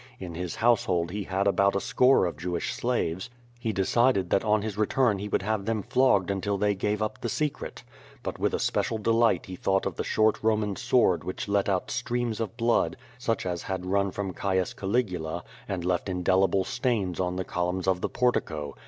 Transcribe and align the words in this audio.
In 0.19 0.33
his 0.33 0.55
household 0.55 1.11
he 1.11 1.25
had 1.25 1.45
about 1.45 1.75
a 1.75 1.79
score 1.79 2.25
of 2.25 2.35
Jewish 2.35 2.73
slaves. 2.73 3.29
He 3.59 3.71
decided 3.71 4.31
that 4.31 4.43
on 4.43 4.63
his 4.63 4.75
return 4.75 5.19
he 5.19 5.27
would 5.27 5.43
have 5.43 5.65
them 5.65 5.83
flogged 5.83 6.31
until 6.31 6.57
they 6.57 6.73
gave 6.73 7.03
up 7.03 7.21
the 7.21 7.29
secret. 7.29 7.83
But 8.23 8.39
with 8.39 8.55
a 8.55 8.59
special 8.59 8.97
delight 8.97 9.45
he 9.45 9.55
thought 9.55 9.85
of 9.85 9.97
the 9.97 10.03
short 10.03 10.41
Roman 10.41 10.75
sword 10.75 11.23
which 11.23 11.47
let 11.47 11.69
out 11.69 11.91
streams 11.91 12.39
of 12.39 12.57
blood 12.57 12.97
such 13.19 13.45
as 13.45 13.61
had 13.61 13.85
run 13.85 14.09
from 14.09 14.33
Caius 14.33 14.73
Caligula, 14.73 15.43
and 15.69 15.85
left 15.85 16.09
indelible 16.09 16.63
stains 16.63 17.19
on 17.19 17.35
the 17.35 17.45
columns 17.45 17.87
of 17.87 18.01
the 18.01 18.09
por 18.09 18.31
tico. 18.31 18.73